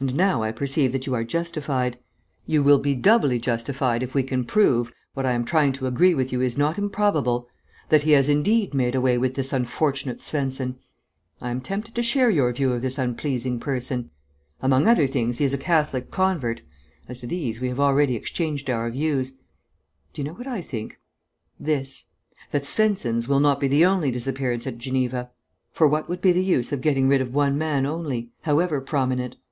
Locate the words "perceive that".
0.50-1.06